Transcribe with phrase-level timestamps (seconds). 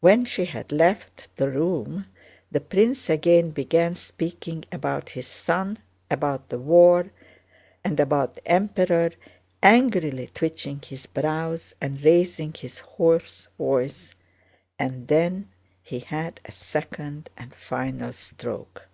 [0.00, 2.08] When she had left the room
[2.50, 5.78] the prince again began speaking about his son,
[6.10, 7.10] about the war,
[7.82, 9.12] and about the Emperor,
[9.62, 14.14] angrily twitching his brows and raising his hoarse voice,
[14.78, 15.48] and then
[15.82, 18.86] he had a second and final stroke.